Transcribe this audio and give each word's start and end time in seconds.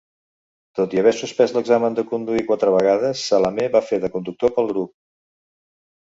Tot 0.77 0.95
i 0.95 1.01
haver 1.01 1.11
suspès 1.17 1.53
l'examen 1.57 1.97
de 1.99 2.05
conduir 2.13 2.45
quatre 2.47 2.73
vegades, 2.77 3.23
Salameh 3.27 3.71
va 3.77 3.83
fer 3.93 4.01
de 4.07 4.11
conductor 4.17 4.55
pel 4.59 4.73
grup. 4.75 4.95